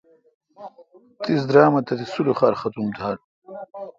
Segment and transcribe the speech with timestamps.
[1.23, 3.17] تیس درام تتی سلوخار ختُم تھال۔